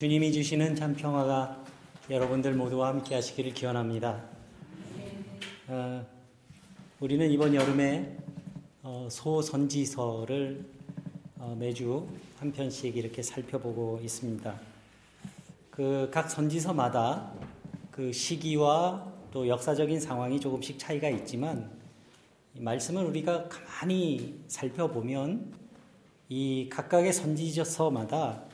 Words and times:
주님이 0.00 0.32
주시는 0.32 0.76
참 0.76 0.94
평화가 0.96 1.62
여러분들 2.08 2.54
모두와 2.54 2.88
함께 2.88 3.14
하시기를 3.16 3.52
기원합니다. 3.52 4.24
어, 5.68 6.06
우리는 7.00 7.30
이번 7.30 7.54
여름에 7.54 8.16
어, 8.82 9.08
소선지서를 9.10 10.64
어, 11.36 11.54
매주 11.58 12.08
한 12.38 12.50
편씩 12.50 12.96
이렇게 12.96 13.20
살펴보고 13.20 14.00
있습니다. 14.02 14.58
그 15.70 16.08
각 16.10 16.30
선지서마다 16.30 17.34
그 17.90 18.10
시기와 18.10 19.06
또 19.30 19.46
역사적인 19.48 20.00
상황이 20.00 20.40
조금씩 20.40 20.78
차이가 20.78 21.10
있지만 21.10 21.70
말씀을 22.54 23.04
우리가 23.04 23.50
가만히 23.50 24.40
살펴보면 24.48 25.52
이 26.30 26.70
각각의 26.70 27.12
선지서마다 27.12 28.48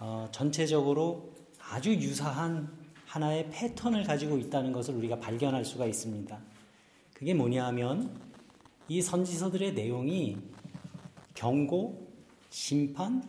어, 0.00 0.28
전체적으로 0.30 1.32
아주 1.58 1.92
유사한 1.92 2.70
하나의 3.06 3.48
패턴을 3.50 4.04
가지고 4.04 4.38
있다는 4.38 4.72
것을 4.72 4.94
우리가 4.94 5.18
발견할 5.18 5.64
수가 5.64 5.86
있습니다. 5.86 6.38
그게 7.14 7.34
뭐냐 7.34 7.66
하면 7.66 8.16
이 8.86 9.02
선지서들의 9.02 9.74
내용이 9.74 10.36
경고, 11.34 12.08
심판, 12.50 13.22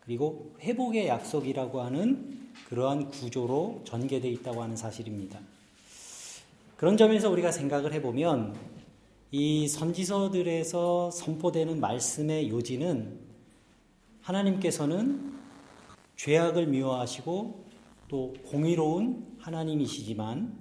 그리고 0.00 0.54
회복의 0.60 1.08
약속이라고 1.08 1.80
하는 1.80 2.50
그러한 2.68 3.08
구조로 3.08 3.82
전개되어 3.84 4.30
있다고 4.30 4.62
하는 4.62 4.76
사실입니다. 4.76 5.40
그런 6.76 6.96
점에서 6.96 7.30
우리가 7.30 7.52
생각을 7.52 7.92
해보면 7.94 8.56
이 9.30 9.68
선지서들에서 9.68 11.10
선포되는 11.10 11.80
말씀의 11.80 12.50
요지는 12.50 13.18
하나님께서는 14.20 15.41
죄악을 16.16 16.66
미워하시고 16.66 17.66
또 18.08 18.34
공의로운 18.46 19.36
하나님이시지만 19.38 20.56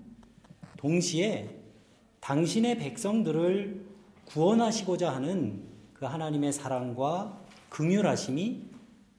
동시에 0.78 1.60
당신의 2.22 2.78
백성들을 2.78 3.86
구원하시고자 4.26 5.14
하는 5.14 5.64
그 5.94 6.06
하나님의 6.06 6.54
사랑과 6.54 7.42
긍휼하심이 7.70 8.64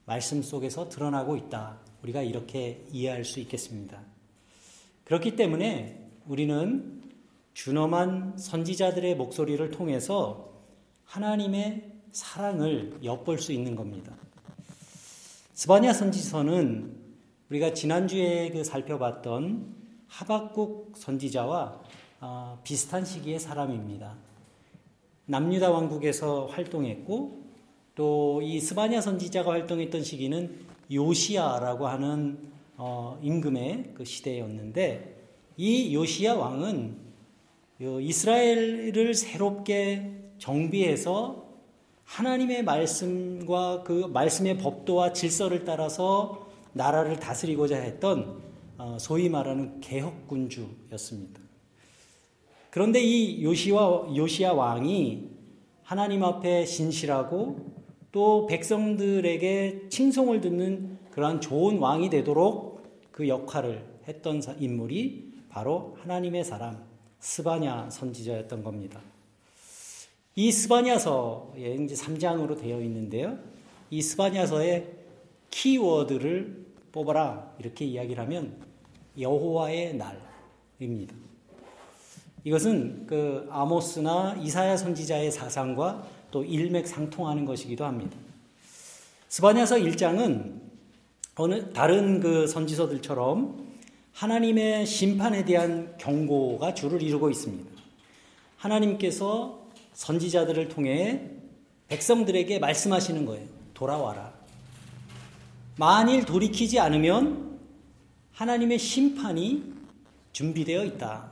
말씀 0.05 0.41
속에서 0.41 0.89
드러나고 0.89 1.37
있다. 1.37 1.79
우리가 2.01 2.21
이렇게 2.21 2.85
이해할 2.91 3.23
수 3.23 3.39
있겠습니다. 3.39 4.01
그렇기 5.05 5.35
때문에 5.35 6.09
우리는 6.27 7.01
준엄한 7.53 8.37
선지자들의 8.37 9.15
목소리를 9.15 9.71
통해서 9.71 10.51
하나님의 11.05 11.91
사랑을 12.11 12.99
엿볼 13.03 13.39
수 13.39 13.53
있는 13.53 13.75
겁니다. 13.75 14.15
스바냐 15.53 15.93
선지서는 15.93 16.97
우리가 17.51 17.73
지난주에 17.73 18.49
그 18.49 18.63
살펴봤던 18.63 19.75
하박국 20.07 20.93
선지자와 20.97 21.79
어, 22.21 22.59
비슷한 22.63 23.05
시기의 23.05 23.39
사람입니다. 23.39 24.15
남유다 25.25 25.69
왕국에서 25.69 26.47
활동했고 26.47 27.43
또 27.93 28.41
이 28.41 28.59
스바냐 28.59 28.99
선지자가 29.01 29.51
활동했던 29.51 30.03
시기는 30.03 30.65
요시아라고 30.91 31.87
하는 31.87 32.39
어, 32.75 33.19
임금의 33.21 33.91
그 33.93 34.03
시대였는데 34.05 35.21
이 35.57 35.93
요시아 35.93 36.33
왕은 36.33 36.97
이스라엘을 37.79 39.13
새롭게 39.13 40.31
정비해서 40.39 41.42
하나님의 42.05 42.63
말씀과 42.63 43.83
그 43.83 44.07
말씀의 44.13 44.57
법도와 44.57 45.13
질서를 45.13 45.65
따라서 45.65 46.47
나라를 46.73 47.19
다스리고자 47.19 47.77
했던 47.77 48.41
어, 48.77 48.97
소위 48.99 49.29
말하는 49.29 49.79
개혁군주였습니다. 49.79 51.41
그런데 52.69 52.99
이 53.01 53.43
요시와 53.43 54.15
요시아 54.15 54.53
왕이 54.53 55.29
하나님 55.83 56.23
앞에 56.23 56.65
신실하고 56.65 57.71
또 58.11 58.47
백성들에게 58.47 59.89
칭송을 59.89 60.41
듣는 60.41 60.97
그러한 61.11 61.39
좋은 61.39 61.77
왕이 61.77 62.09
되도록 62.09 62.83
그 63.11 63.27
역할을 63.27 63.85
했던 64.07 64.41
인물이 64.59 65.33
바로 65.49 65.95
하나님의 66.01 66.43
사람 66.43 66.83
스바냐 67.19 67.89
선지자였던 67.91 68.63
겁니다. 68.63 69.01
이 70.35 70.51
스바냐서에 70.51 71.75
이제 71.83 71.95
3장으로 71.95 72.59
되어 72.59 72.81
있는데요. 72.81 73.37
이 73.91 74.01
스바냐서의 74.01 74.89
키워드를 75.51 76.65
뽑아라 76.91 77.53
이렇게 77.59 77.85
이야기를 77.85 78.23
하면 78.23 78.57
여호와의 79.19 79.95
날입니다. 79.95 81.15
이것은 82.43 83.05
그 83.07 83.47
아모스나 83.51 84.37
이사야 84.41 84.75
선지자의 84.75 85.31
사상과 85.31 86.07
또 86.31 86.43
일맥상통하는 86.43 87.45
것이기도 87.45 87.85
합니다. 87.85 88.17
스바냐서 89.29 89.77
1장은 89.77 90.61
어느 91.35 91.71
다른 91.73 92.19
그 92.19 92.47
선지서들처럼 92.47 93.73
하나님의 94.13 94.85
심판에 94.85 95.45
대한 95.45 95.95
경고가 95.97 96.73
주를 96.73 97.01
이루고 97.01 97.29
있습니다. 97.29 97.71
하나님께서 98.57 99.62
선지자들을 99.93 100.69
통해 100.69 101.29
백성들에게 101.87 102.59
말씀하시는 102.59 103.25
거예요. 103.25 103.47
돌아와라. 103.73 104.33
만일 105.77 106.25
돌이키지 106.25 106.79
않으면 106.79 107.59
하나님의 108.31 108.79
심판이 108.79 109.73
준비되어 110.31 110.83
있다. 110.85 111.31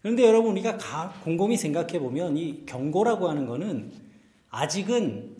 그런데 0.00 0.26
여러분 0.26 0.52
우리가 0.52 0.78
곰곰이 1.22 1.56
생각해 1.56 2.00
보면 2.00 2.36
이 2.36 2.66
경고라고 2.66 3.28
하는 3.28 3.46
것은 3.46 3.92
아직은 4.50 5.36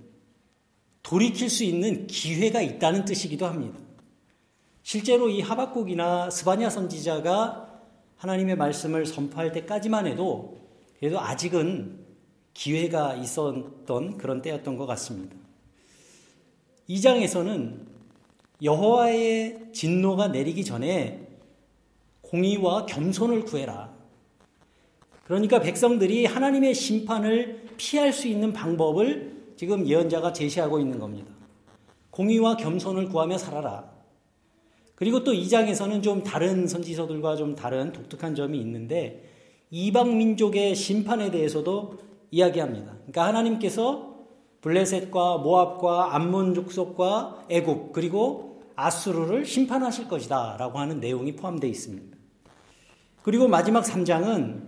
돌이킬 1.02 1.50
수 1.50 1.64
있는 1.64 2.06
기회가 2.06 2.60
있다는 2.60 3.04
뜻이기도 3.04 3.46
합니다. 3.46 3.78
실제로 4.84 5.28
이 5.28 5.40
하박국이나 5.40 6.30
스바냐 6.30 6.70
선지자가 6.70 7.80
하나님의 8.16 8.56
말씀을 8.56 9.04
선포할 9.04 9.52
때까지만 9.52 10.06
해도 10.06 10.61
그래도 11.02 11.18
아직은 11.18 11.98
기회가 12.54 13.16
있었던 13.16 14.18
그런 14.18 14.40
때였던 14.40 14.76
것 14.76 14.86
같습니다. 14.86 15.34
2장에서는 16.88 17.80
여호와의 18.62 19.72
진노가 19.72 20.28
내리기 20.28 20.64
전에 20.64 21.26
공의와 22.20 22.86
겸손을 22.86 23.46
구해라. 23.46 23.92
그러니까 25.24 25.58
백성들이 25.58 26.24
하나님의 26.26 26.72
심판을 26.72 27.66
피할 27.76 28.12
수 28.12 28.28
있는 28.28 28.52
방법을 28.52 29.54
지금 29.56 29.88
예언자가 29.88 30.32
제시하고 30.32 30.78
있는 30.78 31.00
겁니다. 31.00 31.32
공의와 32.10 32.56
겸손을 32.58 33.08
구하며 33.08 33.38
살아라. 33.38 33.90
그리고 34.94 35.24
또 35.24 35.32
2장에서는 35.32 36.00
좀 36.00 36.22
다른 36.22 36.68
선지서들과 36.68 37.34
좀 37.34 37.56
다른 37.56 37.90
독특한 37.90 38.36
점이 38.36 38.56
있는데 38.60 39.31
이방 39.74 40.18
민족의 40.18 40.74
심판에 40.74 41.30
대해서도 41.30 41.98
이야기합니다. 42.30 42.92
그러니까 42.92 43.26
하나님께서 43.26 44.12
블레셋과 44.60 45.38
모압과 45.38 46.14
암몬 46.14 46.52
족속과 46.54 47.46
애굽 47.48 47.92
그리고 47.94 48.60
아수르를 48.76 49.46
심판하실 49.46 50.08
것이다라고 50.08 50.78
하는 50.78 51.00
내용이 51.00 51.36
포함되어 51.36 51.70
있습니다. 51.70 52.18
그리고 53.22 53.48
마지막 53.48 53.82
3장은 53.84 54.62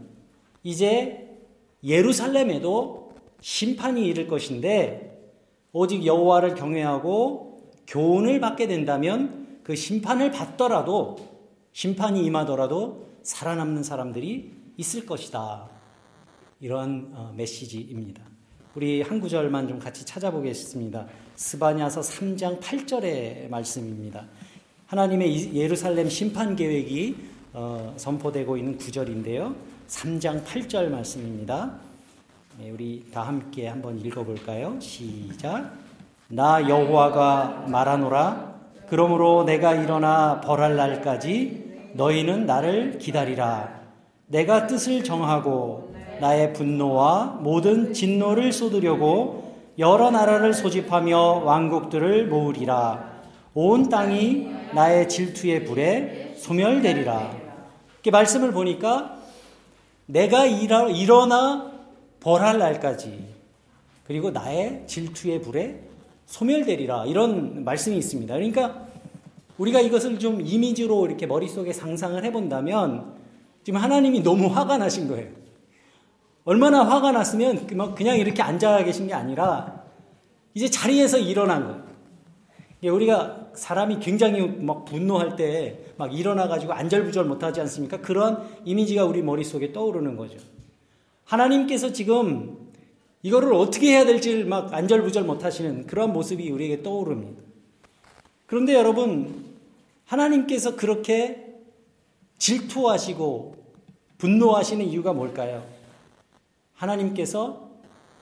이제 0.62 1.38
예루살렘에도 1.84 3.12
심판이 3.42 4.06
이를 4.06 4.26
것인데 4.26 5.30
오직 5.72 6.06
여호와를 6.06 6.54
경외하고 6.54 7.72
교훈을 7.86 8.40
받게 8.40 8.68
된다면 8.68 9.58
그 9.64 9.76
심판을 9.76 10.30
받더라도 10.30 11.16
심판이 11.72 12.24
임하더라도 12.24 13.04
살아남는 13.22 13.82
사람들이 13.82 14.63
있을 14.76 15.06
것이다. 15.06 15.68
이런 16.60 17.10
어, 17.14 17.32
메시지입니다. 17.36 18.22
우리 18.74 19.02
한 19.02 19.20
구절만 19.20 19.68
좀 19.68 19.78
같이 19.78 20.04
찾아보겠습니다. 20.04 21.06
스바냐서 21.36 22.00
3장 22.00 22.60
8절의 22.60 23.48
말씀입니다. 23.48 24.26
하나님의 24.86 25.54
예루살렘 25.54 26.08
심판 26.08 26.56
계획이 26.56 27.16
어, 27.52 27.94
선포되고 27.96 28.56
있는 28.56 28.76
구절인데요. 28.76 29.54
3장 29.88 30.44
8절 30.44 30.88
말씀입니다. 30.88 31.78
네, 32.58 32.70
우리 32.70 33.04
다 33.12 33.22
함께 33.22 33.68
한번 33.68 33.98
읽어볼까요? 33.98 34.78
시작. 34.80 35.72
나 36.28 36.68
여호와가 36.68 37.66
말하노라. 37.68 38.54
그러므로 38.88 39.44
내가 39.44 39.74
일어나 39.74 40.40
벌할 40.40 40.76
날까지 40.76 41.92
너희는 41.94 42.46
나를 42.46 42.98
기다리라. 42.98 43.83
내가 44.26 44.66
뜻을 44.66 45.04
정하고 45.04 45.94
나의 46.20 46.52
분노와 46.52 47.38
모든 47.40 47.92
진노를 47.92 48.52
쏟으려고 48.52 49.54
여러 49.78 50.10
나라를 50.10 50.54
소집하며 50.54 51.42
왕국들을 51.44 52.28
모으리라. 52.28 53.12
온 53.54 53.88
땅이 53.88 54.48
나의 54.72 55.08
질투의 55.08 55.64
불에 55.64 56.34
소멸되리라. 56.38 57.34
이렇게 57.94 58.10
말씀을 58.10 58.52
보니까 58.52 59.18
내가 60.06 60.46
일어나 60.46 61.72
벌할 62.20 62.58
날까지 62.58 63.34
그리고 64.06 64.30
나의 64.30 64.84
질투의 64.86 65.42
불에 65.42 65.80
소멸되리라 66.26 67.06
이런 67.06 67.64
말씀이 67.64 67.96
있습니다. 67.96 68.34
그러니까 68.34 68.84
우리가 69.58 69.80
이것을 69.80 70.18
좀 70.18 70.40
이미지로 70.40 71.06
이렇게 71.06 71.26
머릿속에 71.26 71.72
상상을 71.72 72.22
해본다면 72.24 73.23
지금 73.64 73.80
하나님이 73.80 74.22
너무 74.22 74.46
화가 74.46 74.78
나신 74.78 75.08
거예요. 75.08 75.28
얼마나 76.44 76.84
화가 76.84 77.10
났으면 77.10 77.66
그냥 77.66 78.18
이렇게 78.18 78.42
앉아 78.42 78.84
계신 78.84 79.08
게 79.08 79.14
아니라 79.14 79.82
이제 80.52 80.70
자리에서 80.70 81.18
일어난 81.18 81.64
거예요. 81.66 82.94
우리가 82.94 83.48
사람이 83.54 83.98
굉장히 83.98 84.46
막 84.46 84.84
분노할 84.84 85.34
때 85.34 85.84
막 85.96 86.16
일어나가지고 86.16 86.72
안절부절 86.72 87.24
못하지 87.24 87.60
않습니까? 87.60 88.00
그런 88.00 88.42
이미지가 88.64 89.04
우리 89.04 89.22
머릿속에 89.22 89.72
떠오르는 89.72 90.16
거죠. 90.16 90.38
하나님께서 91.24 91.92
지금 91.92 92.58
이거를 93.22 93.54
어떻게 93.54 93.92
해야 93.92 94.04
될지 94.04 94.44
막 94.44 94.72
안절부절 94.74 95.24
못하시는 95.24 95.86
그런 95.86 96.12
모습이 96.12 96.50
우리에게 96.50 96.82
떠오릅니다. 96.82 97.42
그런데 98.46 98.74
여러분, 98.74 99.44
하나님께서 100.04 100.76
그렇게 100.76 101.43
질투하시고 102.38 103.56
분노하시는 104.18 104.84
이유가 104.84 105.12
뭘까요? 105.12 105.66
하나님께서 106.74 107.70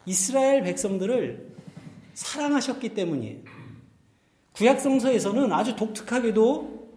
이스라엘 0.06 0.62
백성들을 0.62 1.52
사랑하셨기 2.14 2.90
때문이에요. 2.90 3.38
구약성서에서는 4.52 5.52
아주 5.52 5.76
독특하게도 5.76 6.88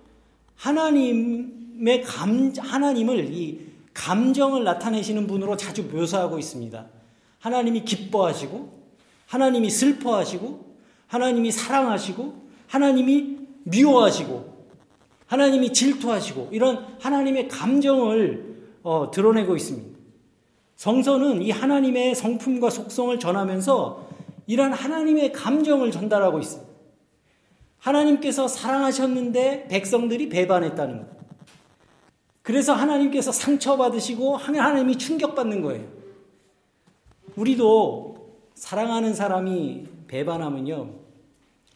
하나님의 0.56 2.01
감, 2.03 2.53
하나님을 2.57 3.33
이 3.33 3.65
감정을 3.94 4.63
나타내시는 4.63 5.27
분으로 5.27 5.56
자주 5.56 5.83
묘사하고 5.83 6.38
있습니다. 6.38 6.85
하나님이 7.39 7.85
기뻐하시고, 7.85 8.85
하나님이 9.27 9.69
슬퍼하시고, 9.69 10.75
하나님이 11.07 11.51
사랑하시고, 11.51 12.45
하나님이 12.67 13.38
미워하시고, 13.63 14.54
하나님이 15.27 15.74
질투하시고, 15.74 16.50
이런 16.51 16.86
하나님의 17.00 17.48
감정을 17.48 18.56
어, 18.83 19.10
드러내고 19.10 19.56
있습니다. 19.56 19.98
성서는 20.75 21.42
이 21.42 21.51
하나님의 21.51 22.16
성품과 22.16 22.69
속성을 22.69 23.18
전하면서 23.18 24.07
이런 24.48 24.74
하나님의 24.74 25.31
감정을 25.31 25.92
전달하고 25.92 26.39
있습니다. 26.39 26.72
하나님께서 27.80 28.48
사랑하셨는데 28.48 29.68
백성들이 29.69 30.30
배반했다는 30.30 31.00
것. 31.00 31.07
그래서 32.42 32.74
하나님께서 32.74 33.31
상처받으시고 33.31 34.38
하나님이 34.38 34.98
충격받는 34.98 35.62
거예요. 35.62 35.88
우리도 37.36 38.36
사랑하는 38.54 39.13
사람이 39.13 39.88
배반하면요. 40.07 40.92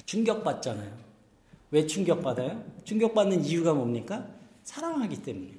충격받잖아요. 0.05 0.91
왜 1.71 1.85
충격받아요? 1.85 2.63
충격받는 2.83 3.45
이유가 3.45 3.73
뭡니까? 3.73 4.27
사랑하기 4.63 5.21
때문에. 5.21 5.51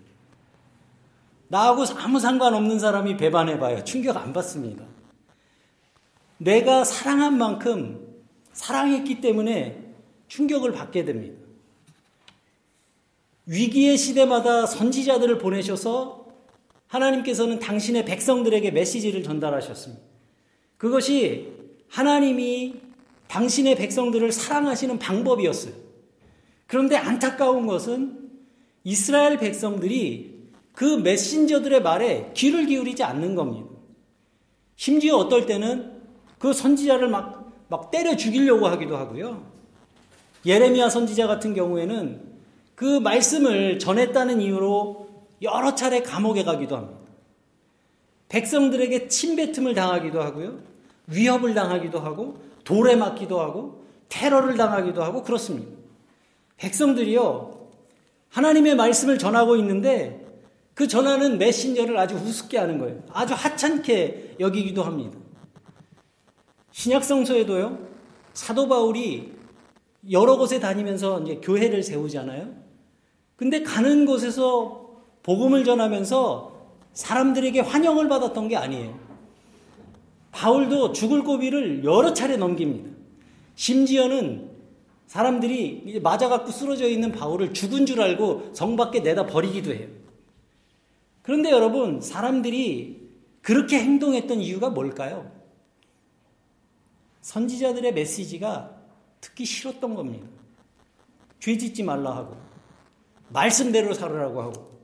나하고 1.48 1.84
아무 1.96 2.20
상관없는 2.20 2.78
사람이 2.78 3.16
배반해봐요. 3.16 3.84
충격 3.84 4.16
안 4.16 4.32
받습니다. 4.32 4.84
내가 6.38 6.84
사랑한 6.84 7.36
만큼 7.36 8.06
사랑했기 8.52 9.20
때문에 9.20 9.94
충격을 10.28 10.72
받게 10.72 11.04
됩니다. 11.04 11.40
위기의 13.46 13.98
시대마다 13.98 14.64
선지자들을 14.64 15.38
보내셔서 15.38 16.28
하나님께서는 16.86 17.58
당신의 17.58 18.04
백성들에게 18.04 18.70
메시지를 18.70 19.22
전달하셨습니다. 19.22 20.02
그것이 20.76 21.52
하나님이 21.88 22.80
당신의 23.26 23.76
백성들을 23.76 24.30
사랑하시는 24.32 24.98
방법이었어요. 24.98 25.89
그런데 26.70 26.96
안타까운 26.96 27.66
것은 27.66 28.30
이스라엘 28.84 29.38
백성들이 29.38 30.50
그 30.72 30.84
메신저들의 30.84 31.82
말에 31.82 32.30
귀를 32.34 32.66
기울이지 32.66 33.02
않는 33.02 33.34
겁니다. 33.34 33.66
심지어 34.76 35.16
어떨 35.16 35.46
때는 35.46 36.00
그 36.38 36.52
선지자를 36.52 37.08
막, 37.08 37.52
막 37.66 37.90
때려 37.90 38.14
죽이려고 38.14 38.68
하기도 38.68 38.96
하고요. 38.96 39.44
예레미야 40.46 40.90
선지자 40.90 41.26
같은 41.26 41.54
경우에는 41.54 42.22
그 42.76 43.00
말씀을 43.00 43.80
전했다는 43.80 44.40
이유로 44.40 45.08
여러 45.42 45.74
차례 45.74 46.02
감옥에 46.02 46.44
가기도 46.44 46.76
합니다. 46.76 47.00
백성들에게 48.28 49.08
침뱉음을 49.08 49.74
당하기도 49.74 50.22
하고요. 50.22 50.60
위협을 51.08 51.52
당하기도 51.52 51.98
하고 51.98 52.38
돌에 52.62 52.94
맞기도 52.94 53.40
하고 53.40 53.84
테러를 54.08 54.56
당하기도 54.56 55.02
하고 55.02 55.24
그렇습니다. 55.24 55.79
백성들이요. 56.60 57.58
하나님의 58.28 58.76
말씀을 58.76 59.18
전하고 59.18 59.56
있는데 59.56 60.26
그 60.74 60.86
전하는 60.86 61.38
메신저를 61.38 61.98
아주 61.98 62.14
우습게 62.14 62.58
하는 62.58 62.78
거예요. 62.78 63.02
아주 63.10 63.34
하찮게 63.34 64.36
여기기도 64.38 64.82
합니다. 64.82 65.18
신약성서에도요. 66.70 67.78
사도 68.34 68.68
바울이 68.68 69.32
여러 70.10 70.36
곳에 70.36 70.60
다니면서 70.60 71.20
이제 71.22 71.36
교회를 71.42 71.82
세우잖아요. 71.82 72.54
근데 73.36 73.62
가는 73.62 74.06
곳에서 74.06 74.90
복음을 75.22 75.64
전하면서 75.64 76.60
사람들에게 76.92 77.60
환영을 77.60 78.08
받았던 78.08 78.48
게 78.48 78.56
아니에요. 78.56 78.98
바울도 80.30 80.92
죽을 80.92 81.24
고비를 81.24 81.84
여러 81.84 82.12
차례 82.12 82.36
넘깁니다. 82.36 82.90
심지어는 83.56 84.49
사람들이 85.10 85.98
맞아갖고 86.04 86.52
쓰러져 86.52 86.86
있는 86.86 87.10
바울을 87.10 87.52
죽은 87.52 87.84
줄 87.84 88.00
알고 88.00 88.52
성 88.54 88.76
밖에 88.76 89.00
내다 89.00 89.26
버리기도 89.26 89.74
해요. 89.74 89.88
그런데 91.22 91.50
여러분, 91.50 92.00
사람들이 92.00 93.10
그렇게 93.42 93.80
행동했던 93.80 94.40
이유가 94.40 94.70
뭘까요? 94.70 95.28
선지자들의 97.22 97.92
메시지가 97.92 98.70
듣기 99.20 99.46
싫었던 99.46 99.96
겁니다. 99.96 100.28
죄 101.40 101.58
짓지 101.58 101.82
말라 101.82 102.14
하고, 102.14 102.36
말씀대로 103.30 103.94
살으라고 103.94 104.42
하고, 104.42 104.80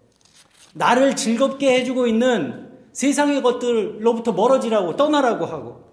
나를 0.75 1.15
즐겁게 1.15 1.73
해주고 1.79 2.09
있는 2.09 2.77
세상의 2.91 3.43
것들로부터 3.43 4.33
멀어지라고, 4.33 4.97
떠나라고 4.97 5.47
하고, 5.47 5.85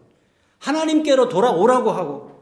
하나님께로 0.57 1.29
돌아오라고 1.29 1.91
하고, 1.91 2.32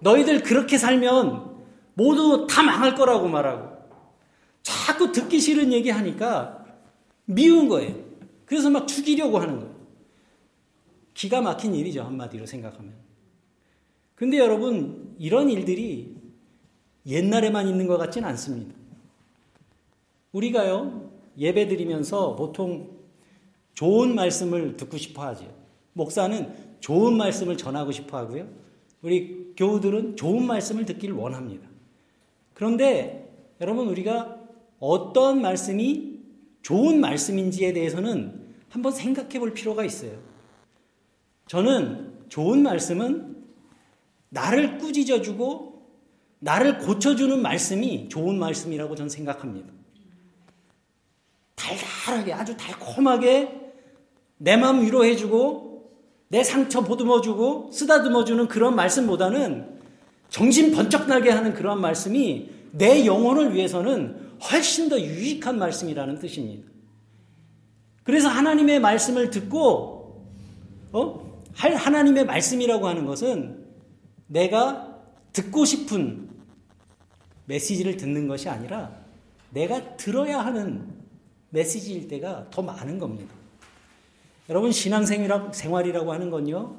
너희들 0.00 0.42
그렇게 0.42 0.78
살면 0.78 1.50
모두 1.94 2.46
다 2.48 2.62
망할 2.62 2.94
거라고 2.94 3.28
말하고, 3.28 3.78
자꾸 4.62 5.12
듣기 5.12 5.40
싫은 5.40 5.72
얘기 5.72 5.90
하니까 5.90 6.64
미운 7.24 7.68
거예요. 7.68 7.94
그래서 8.44 8.70
막 8.70 8.88
죽이려고 8.88 9.38
하는 9.38 9.60
거예요. 9.60 9.74
기가 11.14 11.40
막힌 11.40 11.74
일이죠, 11.74 12.02
한마디로 12.02 12.46
생각하면. 12.46 12.94
근데 14.14 14.38
여러분, 14.38 15.14
이런 15.18 15.50
일들이 15.50 16.16
옛날에만 17.06 17.68
있는 17.68 17.86
것 17.86 17.96
같진 17.96 18.24
않습니다. 18.24 18.74
우리가요, 20.32 21.10
예배 21.38 21.68
드리면서 21.68 22.36
보통 22.36 22.98
좋은 23.74 24.14
말씀을 24.14 24.76
듣고 24.76 24.96
싶어 24.98 25.24
하죠. 25.28 25.46
목사는 25.92 26.54
좋은 26.80 27.16
말씀을 27.16 27.56
전하고 27.56 27.92
싶어 27.92 28.18
하고요. 28.18 28.48
우리 29.02 29.39
교우들은 29.60 30.16
좋은 30.16 30.46
말씀을 30.46 30.86
듣기를 30.86 31.14
원합니다. 31.14 31.68
그런데 32.54 33.30
여러분, 33.60 33.88
우리가 33.88 34.38
어떤 34.78 35.42
말씀이 35.42 36.18
좋은 36.62 36.98
말씀인지에 36.98 37.74
대해서는 37.74 38.54
한번 38.70 38.90
생각해 38.90 39.38
볼 39.38 39.52
필요가 39.52 39.84
있어요. 39.84 40.18
저는 41.46 42.24
좋은 42.30 42.62
말씀은 42.62 43.36
나를 44.30 44.78
꾸짖어 44.78 45.20
주고 45.20 45.86
나를 46.38 46.78
고쳐주는 46.78 47.42
말씀이 47.42 48.08
좋은 48.08 48.38
말씀이라고 48.38 48.94
저는 48.94 49.10
생각합니다. 49.10 49.70
달달하게 51.54 52.32
아주 52.32 52.56
달콤하게 52.56 53.72
내 54.38 54.56
마음 54.56 54.80
위로해주고 54.80 55.69
내 56.30 56.44
상처 56.44 56.82
보듬어주고 56.82 57.70
쓰다듬어주는 57.72 58.46
그런 58.46 58.76
말씀보다는 58.76 59.80
정신 60.28 60.70
번쩍 60.70 61.08
나게 61.08 61.28
하는 61.30 61.54
그런 61.54 61.80
말씀이 61.80 62.48
내 62.70 63.04
영혼을 63.04 63.52
위해서는 63.52 64.30
훨씬 64.40 64.88
더 64.88 64.98
유익한 64.98 65.58
말씀이라는 65.58 66.20
뜻입니다. 66.20 66.68
그래서 68.04 68.28
하나님의 68.28 68.80
말씀을 68.80 69.30
듣고 69.30 70.24
어? 70.92 71.42
하나님의 71.52 72.26
말씀이라고 72.26 72.86
하는 72.86 73.06
것은 73.06 73.66
내가 74.28 75.00
듣고 75.32 75.64
싶은 75.64 76.30
메시지를 77.46 77.96
듣는 77.96 78.28
것이 78.28 78.48
아니라 78.48 78.92
내가 79.50 79.96
들어야 79.96 80.44
하는 80.44 80.86
메시지일 81.50 82.06
때가 82.06 82.50
더 82.50 82.62
많은 82.62 83.00
겁니다. 83.00 83.39
여러분 84.50 84.72
신앙생활이라고 84.72 86.12
하는 86.12 86.28
건요. 86.28 86.76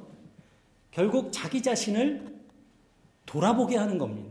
결국 0.92 1.32
자기 1.32 1.64
자신을 1.64 2.36
돌아보게 3.26 3.78
하는 3.78 3.98
겁니다. 3.98 4.30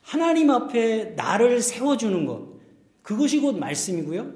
하나님 0.00 0.48
앞에 0.50 1.14
나를 1.16 1.60
세워주는 1.60 2.24
것. 2.24 2.46
그것이 3.02 3.40
곧 3.40 3.58
말씀이고요. 3.58 4.32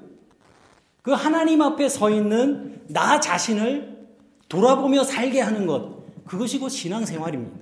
그 1.01 1.11
하나님 1.11 1.61
앞에 1.61 1.87
서 1.87 2.09
있는 2.09 2.81
나 2.89 3.21
자신을 3.21 4.07
돌아보며 4.49 5.05
살게 5.05 5.39
하는 5.39 5.65
것. 5.65 6.03
그것이 6.25 6.59
곧 6.59 6.67
신앙생활입니다. 6.67 7.57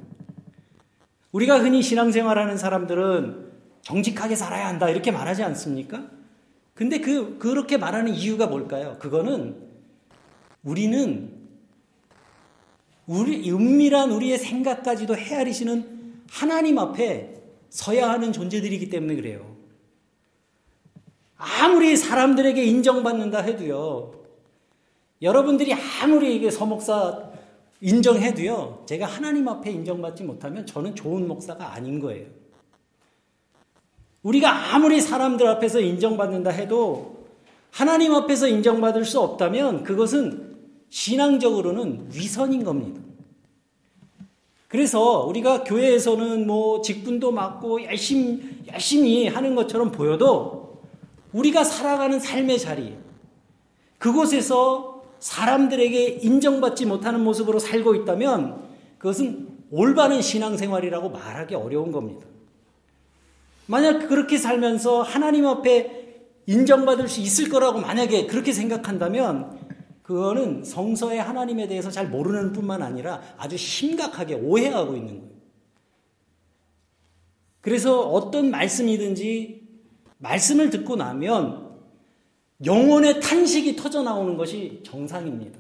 우리가 1.32 1.60
흔히 1.60 1.84
신앙생활하는 1.84 2.58
사람들은 2.58 3.52
정직하게 3.84 4.36
살아야 4.36 4.68
한다 4.68 4.90
이렇게 4.90 5.12
말하지 5.12 5.44
않습니까? 5.44 6.06
근데 6.74 7.00
그 7.00 7.38
그렇게 7.38 7.78
말하는 7.78 8.16
이유가 8.16 8.48
뭘까요? 8.48 8.98
그거는 9.00 9.71
우리는 10.64 11.42
우리 13.08 13.50
은밀한 13.50 14.12
우리의 14.12 14.38
생각까지도 14.38 15.16
헤아리시는 15.16 16.24
하나님 16.30 16.78
앞에 16.78 17.42
서야 17.70 18.10
하는 18.10 18.32
존재들이기 18.32 18.90
때문에 18.90 19.16
그래요. 19.16 19.56
아무리 21.36 21.98
사람들에게 21.98 22.64
인정받는다 22.64 23.42
해도요. 23.42 24.14
여러분들이 25.22 25.74
아무리 25.74 26.36
이게 26.36 26.52
서목사 26.52 27.32
인정해도요. 27.82 28.84
제가 28.86 29.08
하나님 29.08 29.48
앞에 29.48 29.72
인정받지 29.72 30.24
못하면 30.24 30.66
저는 30.66 30.96
좋은 30.96 31.28
목사가 31.28 31.74
아닌 31.74 32.00
거예요. 32.00 32.28
우리가 34.22 34.76
아무리 34.76 35.02
사람들 35.02 35.48
앞에서 35.48 35.80
인정받는다 35.80 36.52
해도 36.52 37.26
하나님 37.72 38.14
앞에서 38.14 38.48
인정받을 38.48 39.06
수 39.06 39.20
없다면 39.20 39.84
그것은 39.84 40.51
신앙적으로는 40.92 42.10
위선인 42.14 42.64
겁니다. 42.64 43.02
그래서 44.68 45.26
우리가 45.26 45.64
교회에서는 45.64 46.46
뭐 46.46 46.82
직분도 46.82 47.32
맡고 47.32 47.84
열심히, 47.86 48.42
열심히 48.72 49.28
하는 49.28 49.56
것처럼 49.56 49.92
보여도 49.92 50.82
우리가 51.34 51.64
살아가는 51.64 52.20
삶의 52.20 52.60
자리, 52.60 52.96
그곳에서 53.98 55.04
사람들에게 55.20 56.20
인정받지 56.22 56.86
못하는 56.86 57.24
모습으로 57.24 57.60
살고 57.60 57.96
있다면 57.96 58.62
그것은 58.98 59.48
올바른 59.72 60.22
신앙생활이라고 60.22 61.10
말하기 61.10 61.56
어려운 61.56 61.92
겁니다. 61.92 62.28
만약 63.66 64.10
그렇게 64.10 64.38
살면서 64.38 65.04
하나님 65.04 65.48
앞에 65.48 66.02
인정받을 66.48 67.08
수 67.08 67.22
있을 67.22 67.48
거라고 67.48 67.80
만약에 67.80 68.26
그렇게 68.26 68.52
생각한다면 68.52 69.71
그거는 70.12 70.66
성서의 70.66 71.22
하나님에 71.22 71.70
대해서 71.70 71.90
잘 71.90 72.10
모르는 72.10 72.52
뿐만 72.52 72.84
아니라 72.84 73.22
아주 73.38 73.56
심각하게 73.56 74.34
오해하고 74.34 74.98
있는 74.98 75.22
거예요. 75.22 75.32
그래서 77.62 78.02
어떤 78.02 78.52
말씀이든지 78.52 79.70
말씀을 80.18 80.70
듣고 80.70 80.98
나면 80.98 81.80
영혼의 82.66 83.22
탄식이 83.22 83.78
터져 83.78 84.04
나오는 84.04 84.36
것이 84.36 84.82
정상입니다. 84.84 85.58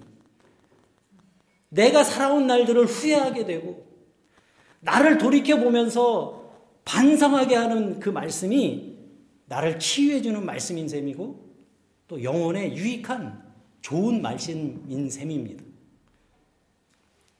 내가 1.69 2.03
살아온 2.03 2.45
날들을 2.45 2.85
후회하게 2.85 3.45
되고 3.45 3.87
나를 4.81 5.17
돌이켜 5.17 5.61
보면서 5.61 6.51
반성하게 6.83 7.55
하는 7.55 8.01
그 8.01 8.09
말씀이 8.09 8.97
나를 9.45 9.79
치유해 9.79 10.21
주는 10.21 10.45
말씀인 10.45 10.89
셈이고 10.89 11.51
또 12.09 12.21
영혼에 12.21 12.75
유익한 12.75 13.40
좋은 13.81 14.21
말씀인 14.21 15.09
셈입니다. 15.09 15.63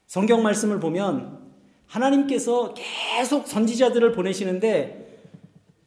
성경 0.06 0.42
말씀을 0.42 0.78
보면 0.78 1.40
하나님께서 1.86 2.74
계속 2.74 3.46
선지자들을 3.46 4.12
보내시는데 4.12 5.20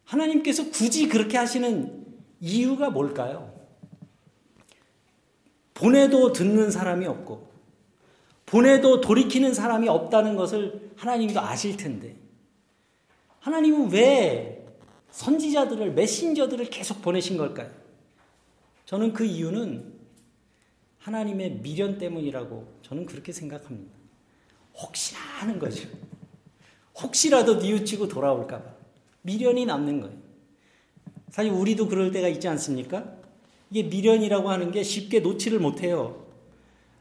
하나님께서 0.04 0.70
굳이 0.70 1.08
그렇게 1.08 1.38
하시는 1.38 2.06
이유가 2.40 2.90
뭘까요? 2.90 3.54
보내도 5.74 6.32
듣는 6.32 6.72
사람이 6.72 7.06
없고 7.06 7.50
보내도 8.46 9.02
돌이키는 9.02 9.54
사람이 9.54 9.90
없다는 9.90 10.36
것을 10.36 10.92
하나님도 10.96 11.40
아실 11.42 11.76
텐데 11.76 12.16
하나님은 13.40 13.92
왜 13.92 14.66
선지자들을 15.12 15.94
메신저들을 15.94 16.66
계속 16.70 17.02
보내신 17.02 17.38
걸까요? 17.38 17.70
저는 18.86 19.14
그 19.14 19.26
이유는 19.26 19.95
하나님의 21.06 21.60
미련 21.62 22.00
때문이라고 22.00 22.66
저는 22.82 23.06
그렇게 23.06 23.32
생각합니다. 23.32 23.94
혹시나 24.76 25.20
하는 25.40 25.60
거죠. 25.60 25.88
혹시라도 27.00 27.56
뉘우치고 27.62 28.08
돌아올까봐. 28.08 28.64
미련이 29.22 29.68
남는 29.68 30.02
거예요. 30.02 30.16
사실 31.30 31.52
우리도 31.52 31.90
그럴 31.90 32.12
때가 32.12 32.28
있지 32.28 32.48
않습니까? 32.48 33.06
이게 33.70 33.84
미련이라고 33.84 34.50
하는 34.50 34.72
게 34.72 34.82
쉽게 34.82 35.20
놓지를 35.20 35.60
못해요. 35.60 36.26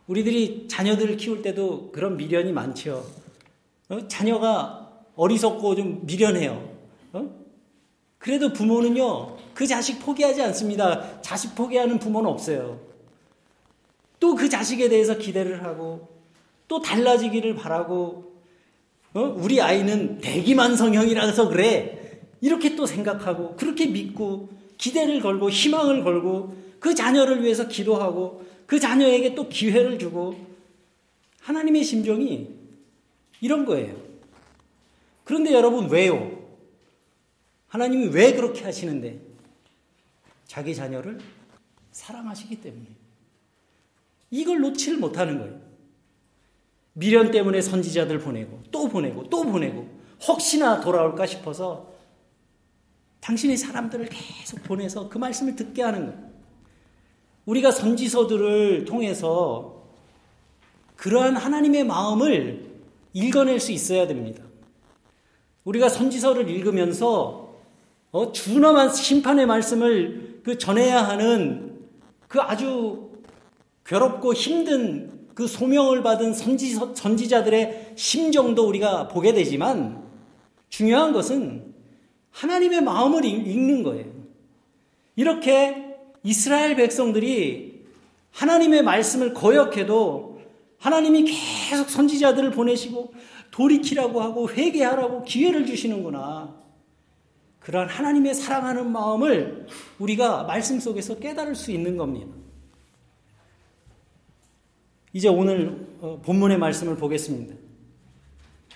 우리들이 0.07 0.69
자녀들을 0.69 1.17
키울 1.17 1.41
때도 1.41 1.91
그런 1.91 2.19
미련이 2.19 2.53
많죠. 2.53 3.07
어? 3.89 4.07
자녀가 4.07 5.03
어리석고 5.15 5.77
좀 5.77 6.05
미련해요. 6.05 6.77
어? 7.15 7.31
그래도 8.19 8.53
부모는요, 8.53 9.39
그 9.55 9.67
자식 9.67 10.01
포기하지 10.01 10.43
않습니다. 10.43 11.23
자식 11.23 11.55
포기하는 11.55 11.99
부모는 11.99 12.29
없어요. 12.29 12.94
또 14.21 14.35
그 14.35 14.49
자식에 14.49 14.89
대해서 14.89 15.19
기대를 15.19 15.65
하고 15.65 16.09
또 16.69 16.81
달라지기를 16.81 17.55
바라고 17.55 18.35
어? 19.13 19.21
우리 19.21 19.61
아이는 19.61 20.19
대기만 20.21 20.77
성형이라서 20.77 21.49
그래 21.49 22.21
이렇게 22.41 22.75
또 22.75 22.87
생각하고 22.87 23.57
그렇게 23.57 23.87
믿고 23.87 24.49
기대를 24.77 25.21
걸고 25.21 25.51
희망을 25.51 26.03
걸고 26.03 26.57
그 26.81 26.95
자녀를 26.95 27.43
위해서 27.43 27.69
기도하고 27.69 28.45
그 28.67 28.81
자녀에게 28.81 29.35
또 29.35 29.49
기회를 29.49 29.99
주고 29.99 30.35
하나님의 31.41 31.85
심정이 31.85 32.49
이런 33.41 33.65
거예요. 33.65 33.97
그런데 35.25 35.53
여러분 35.53 35.89
왜요? 35.89 36.43
하나님이 37.69 38.07
왜 38.09 38.35
그렇게 38.35 38.65
하시는데? 38.65 39.21
자기 40.47 40.75
자녀를 40.75 41.19
사랑하시기 41.93 42.61
때문에. 42.61 43.04
이걸 44.35 44.59
놓지를 44.59 44.99
못하는 44.99 45.39
거예요. 45.39 45.61
미련 46.93 47.31
때문에 47.31 47.61
선지자들 47.61 48.19
보내고 48.19 48.65
또 48.73 48.89
보내고 48.89 49.31
또 49.31 49.45
보내고 49.45 49.89
혹시나 50.27 50.81
돌아올까 50.81 51.25
싶어서 51.25 51.93
당신의 53.21 53.57
사람들을 53.57 54.07
계속 54.07 54.65
보내서 54.65 55.09
그 55.09 55.19
말씀을 55.19 55.55
듣게 55.55 55.83
하는 55.83 56.07
거예요. 56.07 56.31
우리가 57.47 57.71
선지서들을 57.71 58.85
통해서 58.87 59.85
그러한 60.97 61.37
하나님의 61.37 61.85
마음을 61.85 62.73
읽어낼 63.13 63.61
수 63.61 63.71
있어야 63.71 64.09
됩니다. 64.09 64.43
우리가 65.63 65.89
선지서를 65.89 66.51
읽으면서 66.51 67.55
어, 68.11 68.33
준엄한 68.33 68.93
심판의 68.93 69.47
말씀을 69.47 70.41
그 70.43 70.59
전해야 70.59 71.07
하는 71.07 71.87
그 72.27 72.41
아주 72.41 73.04
괴롭고 73.85 74.35
힘든 74.35 75.29
그 75.35 75.47
소명을 75.47 76.03
받은 76.03 76.33
선지, 76.33 76.75
선지자들의 76.75 77.95
심정도 77.97 78.67
우리가 78.69 79.09
보게 79.09 79.33
되지만 79.33 80.03
중요한 80.69 81.13
것은 81.13 81.75
하나님의 82.31 82.83
마음을 82.83 83.25
읽는 83.25 83.83
거예요. 83.83 84.07
이렇게 85.17 85.97
이스라엘 86.23 86.77
백성들이 86.77 87.85
하나님의 88.31 88.83
말씀을 88.83 89.35
거역해도 89.35 90.41
하나님이 90.79 91.25
계속 91.25 91.89
선지자들을 91.89 92.51
보내시고 92.51 93.15
돌이키라고 93.51 94.21
하고 94.21 94.51
회개하라고 94.51 95.23
기회를 95.23 95.67
주시는구나. 95.67 96.55
그러한 97.61 97.89
하나님의 97.89 98.35
사랑하는 98.35 98.91
마음을 98.91 99.67
우리가 99.99 100.43
말씀 100.43 100.81
속에서 100.81 101.19
깨달을 101.19 101.55
수 101.55 101.71
있는 101.71 101.97
겁니다. 101.97 102.44
이제 105.15 105.29
오늘 105.29 105.87
어, 106.01 106.21
본문의 106.25 106.59
말씀을 106.59 106.97
보겠습니다. 106.97 107.55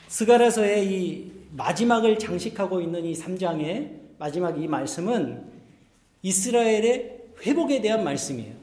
스가라서의 0.07 0.87
이 0.87 1.33
마지막을 1.51 2.17
장식하고 2.17 2.81
있는 2.81 3.05
이 3.05 3.13
3장의 3.13 3.91
마지막 4.19 4.63
이 4.63 4.69
말씀은 4.69 5.45
이스라엘의 6.23 7.23
회복에 7.45 7.81
대한 7.81 8.05
말씀이에요. 8.05 8.55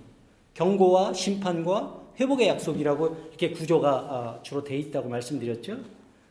경고와 0.53 1.11
심판과 1.11 2.01
회복의 2.17 2.47
약속이라고 2.47 3.17
이렇게 3.27 3.51
구조가 3.51 3.89
아, 3.89 4.39
주로 4.41 4.63
되어 4.63 4.77
있다고 4.77 5.09
말씀드렸죠. 5.09 5.77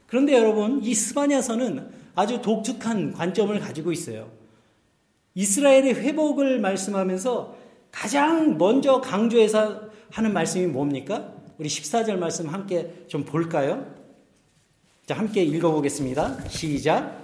그런데 0.07 0.33
여러분, 0.33 0.83
이 0.83 0.95
스바냐서는 0.95 1.91
아주 2.15 2.41
독특한 2.41 3.13
관점을 3.13 3.59
가지고 3.61 3.93
있어요. 3.93 4.31
이스라엘의 5.35 5.95
회복을 5.95 6.61
말씀하면서 6.61 7.55
가장 7.91 8.57
먼저 8.57 9.03
강조해서 9.03 9.91
하는 10.11 10.33
말씀이 10.33 10.69
뭡니까? 10.69 11.34
우리 11.57 11.69
14절 11.69 12.17
말씀 12.17 12.49
함께 12.49 13.05
좀 13.07 13.25
볼까요? 13.25 13.87
자, 15.07 15.15
함께 15.15 15.45
읽어보겠습니다. 15.45 16.49
시작. 16.49 17.17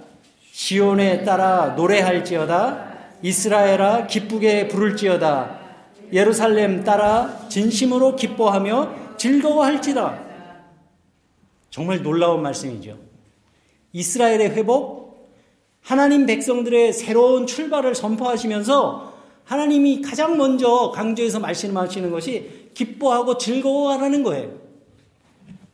시온에 0.53 1.23
따라 1.23 1.73
노래할지어다. 1.75 2.91
이스라엘아 3.23 4.07
기쁘게 4.07 4.69
부를지어다. 4.69 5.59
예루살렘 6.13 6.83
따라 6.83 7.47
진심으로 7.49 8.15
기뻐하며 8.15 9.17
즐거워할지다. 9.17 10.23
정말 11.69 12.01
놀라운 12.01 12.41
말씀이죠. 12.41 12.97
이스라엘의 13.91 14.51
회복, 14.51 15.29
하나님 15.81 16.25
백성들의 16.25 16.93
새로운 16.93 17.47
출발을 17.47 17.95
선포하시면서 17.95 19.10
하나님이 19.43 20.01
가장 20.01 20.37
먼저 20.37 20.91
강조해서 20.93 21.39
말씀하시는 21.39 22.11
것이 22.11 22.69
기뻐하고 22.73 23.37
즐거워하라는 23.37 24.23
거예요. 24.23 24.53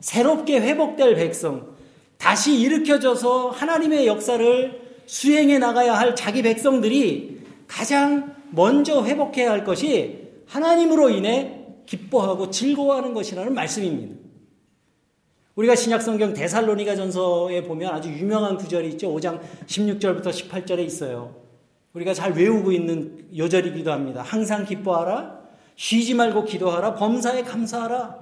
새롭게 0.00 0.60
회복될 0.60 1.14
백성, 1.14 1.76
다시 2.18 2.58
일으켜져서 2.60 3.50
하나님의 3.50 4.06
역사를 4.06 4.88
수행해 5.06 5.58
나가야 5.58 5.94
할 5.94 6.14
자기 6.14 6.42
백성들이 6.42 7.40
가장 7.66 8.34
먼저 8.50 9.04
회복해야 9.04 9.50
할 9.50 9.64
것이 9.64 10.28
하나님으로 10.46 11.10
인해 11.10 11.66
기뻐하고 11.86 12.50
즐거워하는 12.50 13.14
것이라는 13.14 13.54
말씀입니다. 13.54 14.16
우리가 15.54 15.74
신약성경 15.74 16.34
데살로니가 16.34 16.94
전서에 16.94 17.64
보면 17.64 17.92
아주 17.92 18.10
유명한 18.10 18.56
구절이 18.56 18.90
있죠. 18.90 19.12
5장 19.12 19.40
16절부터 19.66 20.26
18절에 20.26 20.84
있어요. 20.86 21.47
우리가 21.94 22.14
잘 22.14 22.32
외우고 22.32 22.72
있는 22.72 23.26
요절이기도 23.36 23.90
합니다. 23.90 24.22
항상 24.22 24.64
기뻐하라. 24.64 25.38
쉬지 25.76 26.14
말고 26.14 26.44
기도하라. 26.44 26.94
범사에 26.94 27.42
감사하라. 27.42 28.18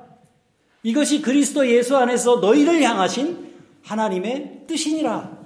이것이 0.83 1.21
그리스도 1.21 1.69
예수 1.69 1.97
안에서 1.97 2.37
너희를 2.37 2.83
향하신 2.83 3.55
하나님의 3.83 4.63
뜻이니라. 4.67 5.37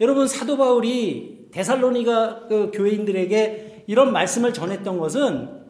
여러분 0.00 0.26
사도 0.26 0.56
바울이 0.56 1.48
데살로니가 1.52 2.48
그 2.48 2.70
교인들에게 2.74 3.84
이런 3.86 4.12
말씀을 4.12 4.52
전했던 4.52 4.98
것은 4.98 5.64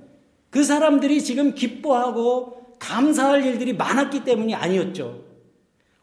그 0.50 0.64
사람들이 0.64 1.22
지금 1.22 1.54
기뻐하고 1.54 2.76
감사할 2.78 3.44
일들이 3.44 3.74
많았기 3.74 4.24
때문이 4.24 4.54
아니었죠. 4.54 5.22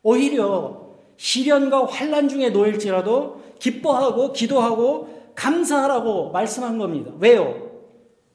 오히려 0.03 0.89
시련과 1.17 1.85
환란 1.85 2.29
중에 2.29 2.49
놓일지라도 2.49 3.41
기뻐하고 3.59 4.33
기도하고 4.33 5.22
감사하라고 5.35 6.31
말씀한 6.31 6.77
겁니다. 6.77 7.11
왜요? 7.19 7.71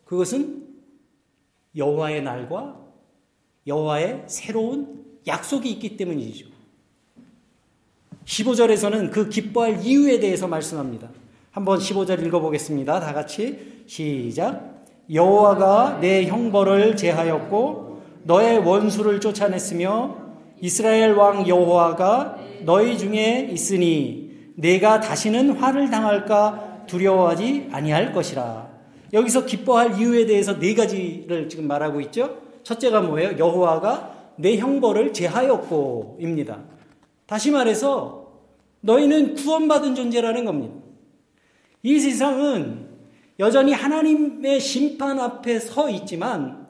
그것은 0.05 0.67
여호와의 1.77 2.23
날과 2.23 2.77
여호와의 3.67 4.25
새로운 4.27 5.05
약속이 5.27 5.71
있기 5.73 5.97
때문이죠. 5.97 6.47
15절에서는 8.25 9.11
그 9.11 9.29
기뻐할 9.29 9.85
이유에 9.85 10.21
대해서 10.21 10.47
말씀합니다. 10.49 11.09
한번 11.51 11.79
15절 11.79 12.25
읽어보겠습니다. 12.27 13.01
다 13.01 13.13
같이 13.13 13.83
시작. 13.87 14.85
여호와가 15.13 15.99
내 16.01 16.27
형벌을 16.27 16.97
제하였고 16.97 18.03
너의 18.25 18.59
원수를 18.59 19.21
쫓아냈으며 19.21 20.17
이스라엘 20.61 21.15
왕 21.15 21.47
여호와가 21.47 22.39
너희 22.65 22.99
중에 22.99 23.49
있으니 23.53 24.53
내가 24.57 25.01
다시는 25.01 25.51
화를 25.53 25.91
당할까 25.91 26.68
두려워하지 26.89 27.69
아니할 27.71 28.13
것이라. 28.13 28.69
여기서 29.13 29.47
기뻐할 29.47 29.99
이유에 29.99 30.27
대해서 30.27 30.59
네 30.59 30.75
가지를 30.75 31.49
지금 31.49 31.69
말하고 31.69 32.01
있죠. 32.03 32.41
첫째가 32.65 33.03
뭐예요? 33.03 33.39
여호와가 33.39 34.33
내 34.37 34.57
형벌을 34.57 35.13
제하였고입니다. 35.13 36.59
다시 37.27 37.51
말해서 37.51 38.33
너희는 38.81 39.37
구원받은 39.37 39.95
존재라는 39.95 40.45
겁니다. 40.45 40.75
이 41.83 41.99
세상은 41.99 42.89
여전히 43.39 43.73
하나님의 43.73 44.61
심판 44.61 45.21
앞에 45.21 45.61
서 45.61 45.89
있지만 45.91 46.67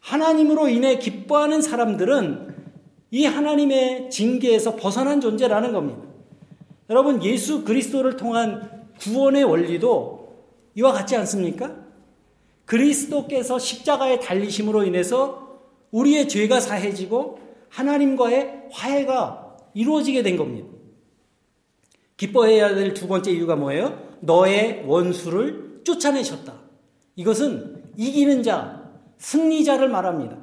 하나님으로 0.00 0.68
인해 0.68 0.98
기뻐하는 0.98 1.60
사람들은 1.60 2.54
이 3.10 3.24
하나님의 3.24 4.10
징계에서 4.10 4.76
벗어난 4.76 5.20
존재라는 5.20 5.72
겁니다. 5.72 6.02
여러분, 6.90 7.22
예수 7.24 7.64
그리스도를 7.64 8.16
통한 8.16 8.75
구원의 9.00 9.44
원리도 9.44 10.26
이와 10.74 10.92
같지 10.92 11.16
않습니까? 11.16 11.74
그리스도께서 12.64 13.58
십자가에 13.58 14.20
달리심으로 14.20 14.84
인해서 14.84 15.60
우리의 15.90 16.28
죄가 16.28 16.60
사해지고 16.60 17.38
하나님과의 17.68 18.68
화해가 18.72 19.56
이루어지게 19.74 20.22
된 20.22 20.36
겁니다. 20.36 20.68
기뻐해야 22.16 22.74
될 22.74 22.94
두 22.94 23.06
번째 23.08 23.30
이유가 23.30 23.56
뭐예요? 23.56 23.98
너의 24.20 24.84
원수를 24.86 25.82
쫓아내셨다. 25.84 26.54
이것은 27.16 27.84
이기는 27.96 28.42
자, 28.42 28.90
승리자를 29.18 29.88
말합니다. 29.88 30.38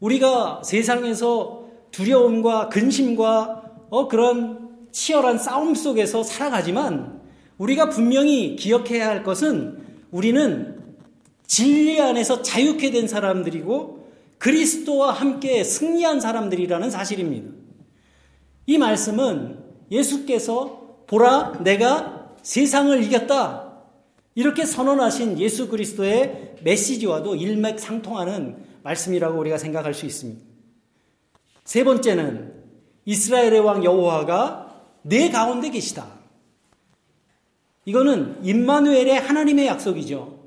우리가 0.00 0.62
세상에서 0.64 1.66
두려움과 1.90 2.68
근심과 2.68 3.62
어, 3.90 4.08
그런 4.08 4.88
치열한 4.92 5.38
싸움 5.38 5.74
속에서 5.74 6.22
살아가지만 6.22 7.17
우리가 7.58 7.90
분명히 7.90 8.56
기억해야 8.56 9.08
할 9.08 9.22
것은 9.22 9.78
우리는 10.10 10.78
진리 11.46 12.00
안에서 12.00 12.42
자유케 12.42 12.90
된 12.90 13.08
사람들이고 13.08 14.08
그리스도와 14.38 15.12
함께 15.12 15.64
승리한 15.64 16.20
사람들이라는 16.20 16.90
사실입니다. 16.90 17.50
이 18.66 18.78
말씀은 18.78 19.58
예수께서 19.90 21.04
보라 21.06 21.60
내가 21.64 22.34
세상을 22.42 23.02
이겼다 23.02 23.68
이렇게 24.34 24.64
선언하신 24.64 25.38
예수 25.40 25.68
그리스도의 25.68 26.56
메시지와도 26.62 27.34
일맥상통하는 27.34 28.56
말씀이라고 28.84 29.38
우리가 29.38 29.58
생각할 29.58 29.94
수 29.94 30.06
있습니다. 30.06 30.40
세 31.64 31.82
번째는 31.82 32.54
이스라엘의 33.04 33.60
왕 33.60 33.84
여호와가 33.84 34.84
내 35.02 35.30
가운데 35.30 35.70
계시다. 35.70 36.17
이거는 37.88 38.44
임마누엘의 38.44 39.18
하나님의 39.18 39.66
약속이죠. 39.66 40.38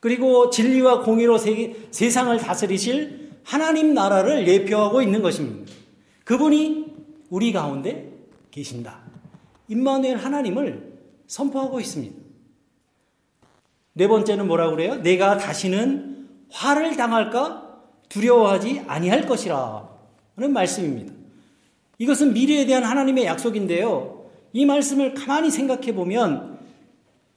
그리고 0.00 0.48
진리와 0.48 1.02
공의로 1.02 1.36
세상을 1.36 2.34
다스리실 2.38 3.32
하나님 3.44 3.92
나라를 3.92 4.48
예표하고 4.48 5.02
있는 5.02 5.20
것입니다. 5.20 5.70
그분이 6.24 6.86
우리 7.28 7.52
가운데 7.52 8.10
계신다. 8.50 9.00
임마누엘 9.68 10.16
하나님을 10.16 10.94
선포하고 11.26 11.78
있습니다. 11.78 12.16
네 13.92 14.08
번째는 14.08 14.46
뭐라고 14.46 14.74
그래요? 14.74 14.96
내가 15.02 15.36
다시는 15.36 16.26
화를 16.48 16.96
당할까 16.96 17.82
두려워하지 18.08 18.84
아니할 18.86 19.26
것이라 19.26 19.90
는 20.38 20.54
말씀입니다. 20.54 21.12
이것은 21.98 22.32
미래에 22.32 22.64
대한 22.64 22.82
하나님의 22.82 23.26
약속인데요. 23.26 24.24
이 24.54 24.64
말씀을 24.64 25.12
가만히 25.12 25.50
생각해 25.50 25.94
보면 25.94 26.51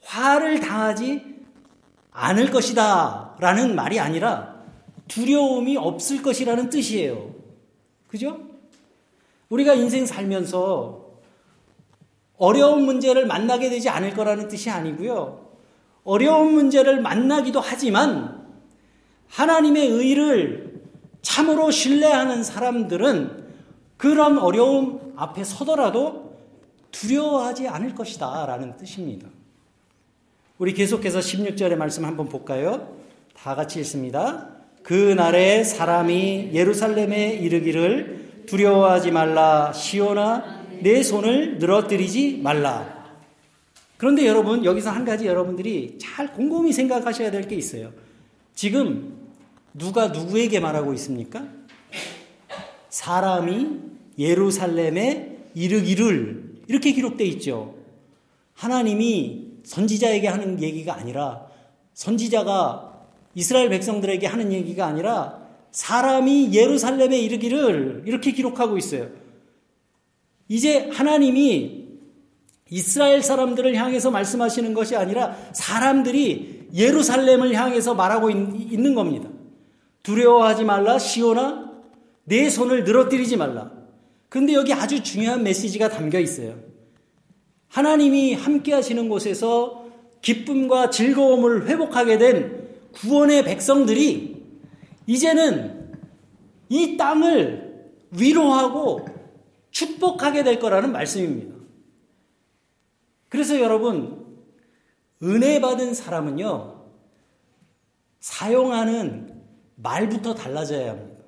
화를 0.06 0.60
당하지 0.60 1.36
않을 2.12 2.50
것이다 2.50 3.36
라는 3.40 3.74
말이 3.74 4.00
아니라 4.00 4.54
두려움이 5.08 5.76
없을 5.76 6.22
것이라는 6.22 6.70
뜻이에요. 6.70 7.34
그죠? 8.08 8.40
우리가 9.48 9.74
인생 9.74 10.06
살면서 10.06 11.04
어려운 12.38 12.84
문제를 12.84 13.26
만나게 13.26 13.68
되지 13.68 13.88
않을 13.88 14.14
거라는 14.14 14.48
뜻이 14.48 14.70
아니고요. 14.70 15.46
어려운 16.04 16.54
문제를 16.54 17.00
만나기도 17.00 17.60
하지만 17.60 18.46
하나님의 19.28 19.88
의를 19.88 20.82
참으로 21.22 21.70
신뢰하는 21.70 22.44
사람들은 22.44 23.46
그런 23.96 24.38
어려움 24.38 25.14
앞에 25.16 25.42
서더라도 25.42 26.36
두려워하지 26.92 27.68
않을 27.68 27.94
것이다 27.94 28.46
라는 28.46 28.76
뜻입니다. 28.76 29.28
우리 30.58 30.72
계속해서 30.72 31.18
16절의 31.18 31.76
말씀 31.76 32.06
한번 32.06 32.30
볼까요? 32.30 32.96
다 33.36 33.54
같이 33.54 33.78
읽습니다. 33.80 34.48
그 34.82 34.94
날에 34.94 35.62
사람이 35.62 36.50
예루살렘에 36.54 37.34
이르기를 37.34 38.44
두려워하지 38.46 39.10
말라 39.10 39.74
시오나 39.74 40.64
내 40.80 41.02
손을 41.02 41.58
늘어뜨리지 41.58 42.40
말라 42.42 42.96
그런데 43.98 44.26
여러분, 44.26 44.64
여기서 44.64 44.90
한 44.90 45.04
가지 45.04 45.26
여러분들이 45.26 45.96
잘 45.98 46.32
곰곰이 46.32 46.72
생각하셔야 46.72 47.30
될 47.30 47.48
게 47.48 47.54
있어요. 47.56 47.92
지금 48.54 49.14
누가 49.74 50.08
누구에게 50.08 50.60
말하고 50.60 50.92
있습니까? 50.94 51.46
사람이 52.88 53.78
예루살렘에 54.18 55.36
이르기를 55.54 56.44
이렇게 56.68 56.92
기록되어 56.92 57.26
있죠. 57.26 57.74
하나님이 58.54 59.55
선지자에게 59.66 60.28
하는 60.28 60.62
얘기가 60.62 60.94
아니라 60.94 61.46
선지자가 61.92 62.92
이스라엘 63.34 63.68
백성들에게 63.68 64.26
하는 64.26 64.52
얘기가 64.52 64.86
아니라 64.86 65.42
사람이 65.72 66.54
예루살렘에 66.54 67.18
이르기를 67.18 68.04
이렇게 68.06 68.32
기록하고 68.32 68.78
있어요. 68.78 69.08
이제 70.48 70.88
하나님이 70.92 71.86
이스라엘 72.70 73.22
사람들을 73.22 73.74
향해서 73.74 74.10
말씀하시는 74.10 74.72
것이 74.72 74.96
아니라 74.96 75.36
사람들이 75.52 76.68
예루살렘을 76.74 77.54
향해서 77.54 77.94
말하고 77.94 78.30
있는 78.30 78.94
겁니다. 78.94 79.28
두려워하지 80.02 80.64
말라, 80.64 80.98
시오나, 80.98 81.72
내 82.24 82.48
손을 82.48 82.84
늘어뜨리지 82.84 83.36
말라. 83.36 83.70
근데 84.28 84.54
여기 84.54 84.72
아주 84.72 85.02
중요한 85.02 85.42
메시지가 85.42 85.90
담겨 85.90 86.18
있어요. 86.18 86.54
하나님이 87.76 88.32
함께 88.32 88.72
하시는 88.72 89.06
곳에서 89.10 89.84
기쁨과 90.22 90.88
즐거움을 90.88 91.68
회복하게 91.68 92.16
된 92.16 92.70
구원의 92.94 93.44
백성들이 93.44 94.42
이제는 95.06 95.92
이 96.70 96.96
땅을 96.96 97.92
위로하고 98.12 99.04
축복하게 99.72 100.42
될 100.42 100.58
거라는 100.58 100.90
말씀입니다. 100.90 101.54
그래서 103.28 103.60
여러분, 103.60 104.24
은혜 105.22 105.60
받은 105.60 105.92
사람은요, 105.92 106.82
사용하는 108.20 109.42
말부터 109.74 110.34
달라져야 110.34 110.92
합니다. 110.92 111.22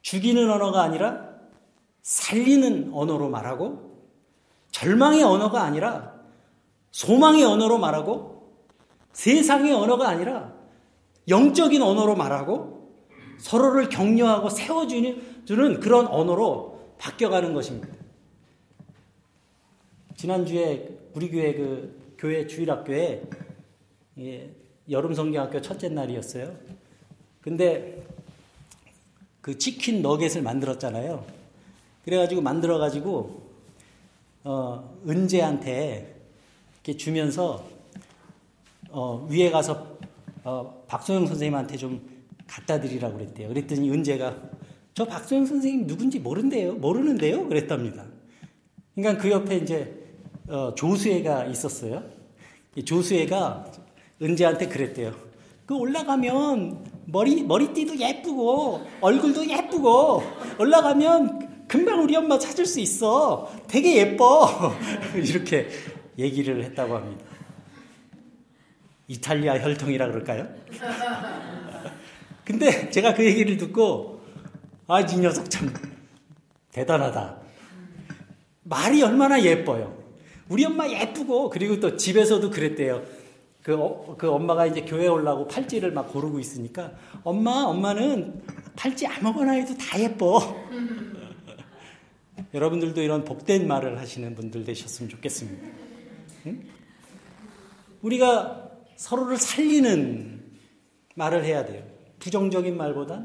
죽이는 0.00 0.50
언어가 0.50 0.80
아니라 0.80 1.28
살리는 2.00 2.92
언어로 2.94 3.28
말하고, 3.28 3.89
절망의 4.70 5.22
언어가 5.22 5.62
아니라 5.62 6.14
소망의 6.92 7.44
언어로 7.44 7.78
말하고, 7.78 8.54
세상의 9.12 9.72
언어가 9.72 10.08
아니라 10.08 10.52
영적인 11.28 11.80
언어로 11.82 12.16
말하고, 12.16 12.80
서로를 13.38 13.88
격려하고 13.88 14.50
세워주는 14.50 15.80
그런 15.80 16.06
언어로 16.06 16.94
바뀌어가는 16.98 17.54
것입니다. 17.54 17.88
지난주에 20.16 20.98
우리 21.14 21.30
교회 21.30 21.54
그 21.54 22.14
교회 22.18 22.46
주일학교에 22.46 23.22
예, 24.18 24.50
여름 24.90 25.14
성경학교 25.14 25.62
첫째 25.62 25.88
날이었어요. 25.88 26.54
근데 27.40 28.06
그 29.40 29.56
치킨 29.56 30.02
너겟을 30.02 30.42
만들었잖아요. 30.42 31.24
그래가지고 32.04 32.42
만들어가지고 32.42 33.49
어, 34.42 34.98
은재한테 35.06 36.16
이렇게 36.74 36.96
주면서 36.96 37.64
어, 38.90 39.26
위에 39.30 39.50
가서 39.50 39.98
어, 40.44 40.84
박소영 40.88 41.26
선생님한테 41.26 41.76
좀 41.76 42.00
갖다 42.46 42.80
드리라고 42.80 43.18
그랬대요. 43.18 43.48
그랬더니 43.48 43.90
은재가 43.90 44.36
저 44.94 45.04
박소영 45.04 45.46
선생님 45.46 45.86
누군지 45.86 46.18
모른대요. 46.18 46.74
모르는데요. 46.74 47.46
그랬답니다. 47.48 48.06
그러니까 48.94 49.22
그 49.22 49.30
옆에 49.30 49.58
이제 49.58 49.94
어, 50.48 50.74
조수애가 50.74 51.46
있었어요. 51.46 52.02
조수애가 52.84 53.72
은재한테 54.22 54.68
그랬대요. 54.68 55.14
그 55.66 55.76
올라가면 55.76 56.84
머리 57.06 57.42
머리띠도 57.44 57.98
예쁘고 57.98 58.80
얼굴도 59.00 59.48
예쁘고 59.48 60.22
올라가면 60.58 61.49
금방 61.70 62.02
우리 62.02 62.16
엄마 62.16 62.36
찾을 62.36 62.66
수 62.66 62.80
있어. 62.80 63.48
되게 63.68 63.98
예뻐. 63.98 64.74
이렇게 65.14 65.68
얘기를 66.18 66.64
했다고 66.64 66.96
합니다. 66.96 67.24
이탈리아 69.06 69.56
혈통이라 69.60 70.08
그럴까요? 70.08 70.48
근데 72.44 72.90
제가 72.90 73.14
그 73.14 73.24
얘기를 73.24 73.56
듣고 73.56 74.20
아, 74.88 75.00
이 75.00 75.16
녀석 75.18 75.48
참 75.48 75.72
대단하다. 76.72 77.36
말이 78.64 79.00
얼마나 79.04 79.40
예뻐요. 79.40 79.96
우리 80.48 80.64
엄마 80.64 80.88
예쁘고 80.88 81.50
그리고 81.50 81.78
또 81.78 81.96
집에서도 81.96 82.50
그랬대요. 82.50 83.04
그, 83.62 83.76
어, 83.76 84.16
그 84.18 84.28
엄마가 84.28 84.66
이제 84.66 84.80
교회 84.80 85.06
올라고 85.06 85.46
팔찌를 85.46 85.92
막 85.92 86.12
고르고 86.12 86.40
있으니까 86.40 86.90
엄마 87.22 87.62
엄마는 87.62 88.42
팔찌 88.74 89.06
아무거나 89.06 89.52
해도 89.52 89.72
다 89.78 90.00
예뻐. 90.00 90.40
여러분들도 92.52 93.00
이런 93.00 93.24
복된 93.24 93.68
말을 93.68 93.98
하시는 93.98 94.34
분들 94.34 94.64
되셨으면 94.64 95.08
좋겠습니다. 95.08 95.66
응? 96.46 96.62
우리가 98.02 98.70
서로를 98.96 99.36
살리는 99.36 100.42
말을 101.14 101.44
해야 101.44 101.64
돼요. 101.64 101.84
부정적인 102.18 102.76
말보다 102.76 103.24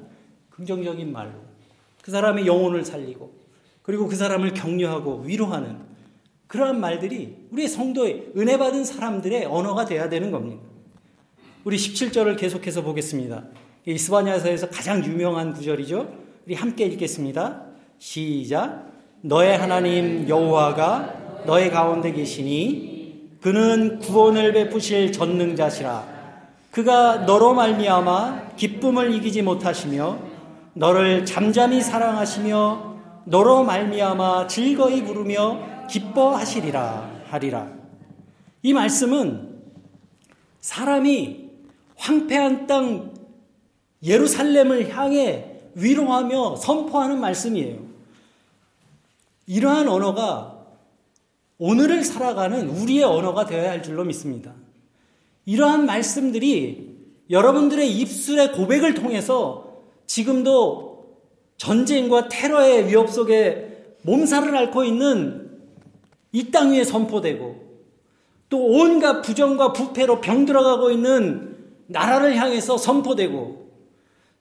긍정적인 0.52 1.12
말로 1.12 1.34
그 2.02 2.12
사람의 2.12 2.46
영혼을 2.46 2.86
살리고 2.86 3.34
그리고 3.82 4.08
그 4.08 4.16
사람을 4.16 4.54
격려하고 4.54 5.22
위로하는 5.22 5.80
그러한 6.48 6.80
말들이 6.80 7.36
우리 7.52 7.68
성도의 7.68 8.32
은혜 8.38 8.58
받은 8.58 8.86
사람들의 8.86 9.46
언어가 9.46 9.86
돼야 9.86 10.10
되는 10.10 10.32
겁니다. 10.32 10.62
우리 11.64 11.78
17절을 11.78 12.38
계속해서 12.38 12.84
보겠습니다. 12.84 13.46
이스바냐서에서 13.88 14.70
가장 14.70 15.04
유명한 15.04 15.54
구절이죠. 15.54 16.14
우리 16.46 16.56
함께 16.56 16.86
읽겠습니다. 16.86 17.66
시작. 17.98 18.95
너의 19.26 19.58
하나님 19.58 20.30
여호와가 20.30 21.42
너의 21.48 21.72
가운데 21.72 22.12
계시니 22.12 23.38
그는 23.42 23.98
구원을 23.98 24.54
베푸실 24.54 25.12
전능자시라. 25.12 26.06
그가 26.70 27.18
너로 27.26 27.56
말미암아 27.56 28.52
기쁨을 28.56 29.16
이기지 29.16 29.42
못하시며 29.42 30.20
너를 30.74 31.26
잠잠히 31.26 31.82
사랑하시며 31.82 32.98
너로 33.26 33.64
말미암아 33.64 34.46
즐거이 34.46 35.04
부르며 35.04 35.88
기뻐하시리라 35.90 37.10
하리라. 37.28 37.68
이 38.62 38.74
말씀은 38.74 39.56
사람이 40.62 41.50
황폐한 41.96 42.68
땅 42.68 43.12
예루살렘을 44.04 44.96
향해 44.96 45.62
위로하며 45.74 46.58
선포하는 46.58 47.20
말씀이에요. 47.20 47.95
이러한 49.48 49.88
언어가 49.88 50.66
오늘을 51.58 52.04
살아가는 52.04 52.70
우리의 52.70 53.04
언어가 53.04 53.46
되어야 53.46 53.72
할 53.72 53.84
줄로 53.84 54.04
믿습니다. 54.04 54.54
이러한 55.46 55.86
말씀들이 55.86 56.96
여러분들의 57.30 57.90
입술의 57.98 58.52
고백을 58.54 58.94
통해서 58.94 59.80
지금도 60.08 61.16
전쟁과 61.58 62.28
테러의 62.28 62.88
위협 62.88 63.10
속에 63.10 63.96
몸살을 64.04 64.56
앓고 64.56 64.84
있는 64.84 65.46
이 66.32 66.52
땅 66.52 66.72
위에 66.74 66.84
선포되고 66.84 67.64
또 68.50 68.66
온갖 68.66 69.22
부정과 69.22 69.74
부패로 69.74 70.22
병들어가고 70.22 70.92
있는 70.92 71.56
나라를 71.88 72.36
향해서 72.36 72.78
선포되고 72.78 73.70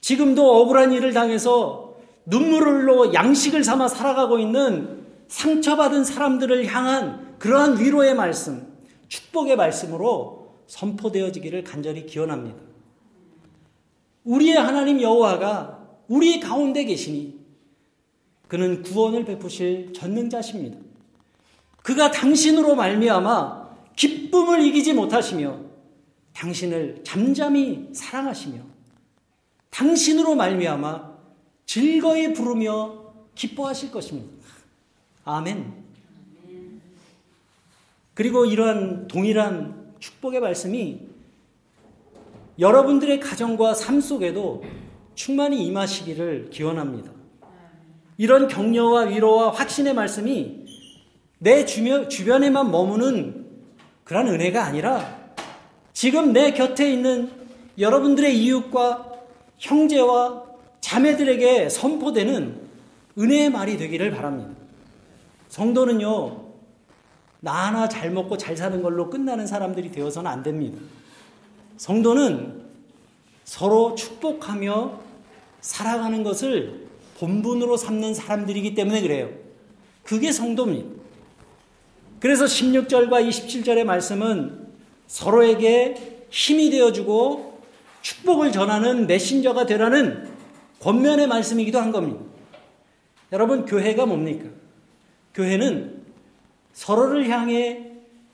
지금도 0.01 0.61
억울한 0.61 0.93
일을 0.93 1.13
당해서 1.13 1.84
눈물로 2.27 3.13
양식을 3.15 3.65
삼아 3.65 3.89
살아가고 3.89 4.39
있는 4.39 5.05
상처받은 5.29 6.05
사람들을 6.05 6.67
향한 6.67 7.37
그러한 7.39 7.79
위로의 7.79 8.15
말씀, 8.15 8.73
축복의 9.09 9.57
말씀으로 9.57 10.63
선포되어지기를 10.67 11.65
간절히 11.65 12.07
기원합니다. 12.07 12.59
우리의 14.25 14.57
하나님 14.57 15.01
여호와가 15.01 15.81
우리 16.09 16.41
가운데 16.41 16.85
계시니 16.85 17.39
그는 18.49 18.83
구원을 18.83 19.25
베푸실 19.25 19.93
전능자십니다. 19.93 20.79
그가 21.83 22.11
당신으로 22.11 22.75
말미암아 22.75 23.65
기쁨을 23.97 24.63
이기지 24.63 24.95
못하시며 24.95 25.61
당신을 26.33 27.03
잠잠히 27.05 27.89
사랑하시며 27.93 28.61
당신으로 29.71 30.35
말미암아 30.35 31.14
즐거이 31.67 32.33
부르며 32.33 33.05
기뻐하실 33.35 33.91
것입니다. 33.91 34.45
아멘. 35.25 35.85
그리고 38.15 38.45
이러한 38.45 39.09
동일한 39.09 39.93
축복의 39.99 40.41
말씀이 40.41 41.01
여러분들의 42.59 43.19
가정과 43.21 43.75
삶 43.75 44.01
속에도 44.01 44.63
충만히 45.15 45.65
임하시기를 45.67 46.51
기원합니다. 46.51 47.11
이런 48.17 48.47
격려와 48.47 49.03
위로와 49.03 49.51
확신의 49.51 49.95
말씀이 49.95 50.65
내 51.39 51.65
주변, 51.65 52.09
주변에만 52.09 52.71
머무는 52.71 53.47
그런 54.05 54.29
은혜가 54.29 54.65
아니라 54.65 55.33
지금 55.93 56.33
내 56.33 56.53
곁에 56.53 56.93
있는 56.93 57.31
여러분들의 57.79 58.39
이웃과 58.39 59.13
형제와 59.59 60.45
자매들에게 60.85 61.71
선포되는 61.71 62.61
은혜의 63.19 63.49
말이 63.49 63.79
되기를 63.79 64.11
바랍니다. 64.11 64.51
성도는요, 65.49 66.45
나 67.41 67.69
하나 67.69 67.89
잘 67.89 68.11
먹고 68.11 68.37
잘 68.37 68.55
사는 68.55 68.83
걸로 68.83 69.09
끝나는 69.09 69.47
사람들이 69.47 69.91
되어서는 69.91 70.31
안 70.31 70.43
됩니다. 70.43 70.79
성도는 71.79 72.65
서로 73.45 73.95
축복하며 73.95 75.01
살아가는 75.63 76.23
것을 76.23 76.87
본분으로 77.19 77.79
삼는 77.79 78.13
사람들이기 78.13 78.75
때문에 78.75 79.01
그래요. 79.01 79.31
그게 80.03 80.33
성도입니다. 80.33 81.03
그래서 82.21 82.45
16절과 82.45 83.27
27절의 83.27 83.85
말씀은 83.85 84.69
서로에게 85.07 86.27
힘이 86.29 86.69
되어주고 86.69 87.63
축복을 88.03 88.53
전하는 88.53 89.07
메신저가 89.07 89.65
되라는 89.65 90.34
권면의 90.85 91.27
말씀이기도 91.29 91.81
한 91.81 91.93
겁니다. 91.93 92.21
여러분, 93.33 93.65
교회가 93.65 94.05
뭡니까? 94.05 94.51
교회는 95.33 96.03
서로를 96.75 97.31
향해 97.31 97.91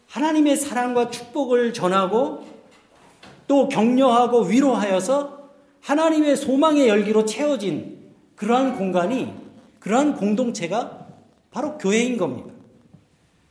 하나님의 0.08 0.56
사랑과 0.56 1.10
축복을 1.10 1.72
전하고 1.72 2.44
또 3.46 3.68
격려하고 3.68 4.42
위로하여서 4.42 5.48
하나님의 5.80 6.36
소망의 6.36 6.88
열기로 6.88 7.24
채워진 7.24 8.10
그러한 8.34 8.76
공간이 8.76 9.32
그러한 9.78 10.16
공동체가 10.16 11.06
바로 11.52 11.78
교회인 11.78 12.16
겁니다. 12.16 12.50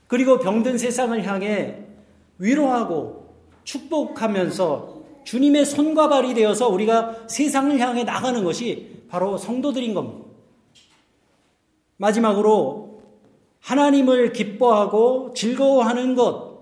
그리고 0.08 0.40
병든 0.40 0.78
세상을 0.78 1.26
향해 1.26 1.86
위로하고 2.38 3.34
축복하면서 3.64 4.99
주님의 5.24 5.66
손과 5.66 6.10
발이 6.10 6.34
되어서 6.34 6.68
우리가 6.70 7.28
세상을 7.28 7.78
향해 7.80 8.04
나가는 8.04 8.44
것이 8.44 9.04
바로 9.10 9.38
성도들인 9.38 9.94
겁니다. 9.94 10.30
마지막으로 11.98 13.02
하나님을 13.60 14.34
기뻐하고 14.34 15.34
즐거워하는 15.36 16.16
것, 16.16 16.60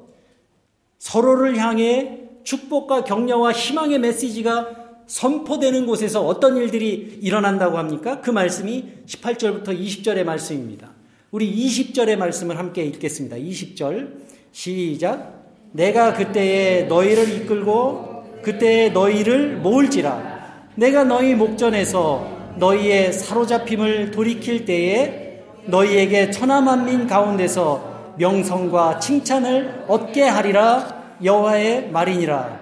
서로를 0.98 1.58
향해 1.58 2.24
축복과 2.43 3.04
격려와 3.04 3.52
희망의 3.52 4.00
메시지가 4.00 4.88
선포되는 5.06 5.86
곳에서 5.86 6.26
어떤 6.26 6.58
일들이 6.58 7.20
일어난다고 7.22 7.78
합니까? 7.78 8.22
그 8.22 8.30
말씀이 8.30 8.86
18절부터 9.06 9.67
20절의 9.67 10.24
말씀입니다. 10.24 10.91
우리 11.32 11.54
20절의 11.54 12.17
말씀을 12.17 12.58
함께 12.58 12.84
읽겠습니다. 12.86 13.38
20절 13.38 14.17
시작 14.52 15.46
내가 15.72 16.13
그때에 16.13 16.84
너희를 16.84 17.41
이끌고 17.41 18.07
그때에 18.47 18.91
너희를 18.91 19.57
모을지라 19.57 20.38
내가 20.75 21.03
너희 21.03 21.36
목전에서 21.36 22.55
너희의 22.55 23.12
사로잡힘을 23.12 24.12
돌이킬 24.12 24.63
때에 24.63 25.43
너희에게 25.65 26.31
천하만민 26.31 27.07
가운데서 27.07 28.13
명성과 28.17 28.99
칭찬을 28.99 29.83
얻게 29.89 30.23
하리라 30.23 31.17
여호와의 31.21 31.89
말이니라 31.91 32.57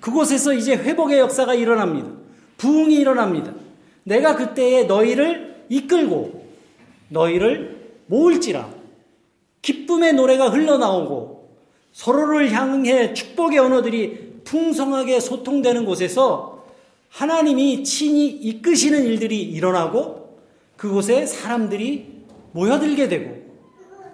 그곳에서 0.00 0.54
이제 0.54 0.74
회복의 0.74 1.20
역사가 1.20 1.54
일어납니다. 1.54 2.08
부흥이 2.56 2.96
일어납니다. 2.96 3.52
내가 4.02 4.34
그때에 4.34 4.84
너희를 4.84 5.66
이끌고 5.68 6.46
너희를 7.10 7.92
모을지라 8.06 8.68
기쁨의 9.62 10.14
노래가 10.14 10.48
흘러나오고 10.48 11.58
서로를 11.92 12.50
향해 12.50 13.14
축복의 13.14 13.60
언어들이 13.60 14.21
풍성하게 14.44 15.20
소통되는 15.20 15.84
곳에서 15.84 16.64
하나님이 17.08 17.84
친히 17.84 18.28
이끄시는 18.28 19.04
일들이 19.04 19.42
일어나고 19.42 20.38
그곳에 20.76 21.26
사람들이 21.26 22.24
모여들게 22.52 23.08
되고 23.08 23.42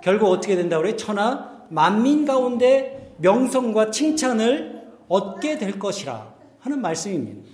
결국 0.02 0.30
어떻게 0.30 0.56
된다고 0.56 0.82
그래? 0.82 0.96
천하 0.96 1.66
만민 1.70 2.24
가운데 2.24 3.14
명성과 3.18 3.90
칭찬을 3.90 4.82
얻게 5.08 5.58
될 5.58 5.78
것이라 5.78 6.34
하는 6.60 6.80
말씀입니다. 6.80 7.48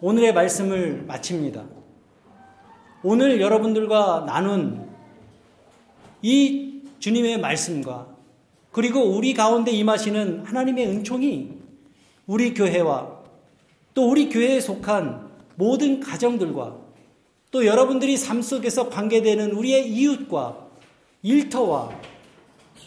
오늘의 0.00 0.32
말씀을 0.34 1.04
마칩니다. 1.06 1.64
오늘 3.02 3.40
여러분들과 3.40 4.24
나눈 4.26 4.88
이 6.22 6.82
주님의 6.98 7.40
말씀과 7.40 8.07
그리고 8.78 9.02
우리 9.02 9.34
가운데 9.34 9.72
임하시는 9.72 10.44
하나님의 10.44 10.86
은총이 10.86 11.50
우리 12.28 12.54
교회와 12.54 13.10
또 13.92 14.08
우리 14.08 14.28
교회에 14.28 14.60
속한 14.60 15.28
모든 15.56 15.98
가정들과 15.98 16.76
또 17.50 17.66
여러분들이 17.66 18.16
삶 18.16 18.40
속에서 18.40 18.88
관계되는 18.88 19.50
우리의 19.50 19.90
이웃과 19.90 20.68
일터와 21.22 21.90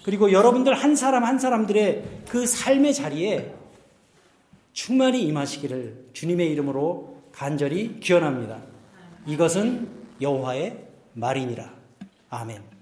그리고 0.06 0.32
여러분들 0.32 0.73
한 0.73 0.95
사람 0.95 1.25
한 1.25 1.38
사람들의 1.38 2.21
그 2.30 2.45
삶의 2.45 2.93
자리에 2.93 3.54
충만히 4.71 5.23
임하시기를 5.23 6.12
주님의 6.13 6.51
이름으로 6.51 7.17
간절히 7.34 7.99
기원합니다. 7.99 8.62
이것은 9.27 9.89
여호와의 10.21 10.88
말이니라. 11.15 11.69
아멘. 12.30 12.81